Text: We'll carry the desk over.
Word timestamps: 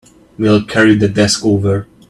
We'll 0.39 0.65
carry 0.65 0.95
the 0.95 1.07
desk 1.07 1.45
over. 1.45 1.85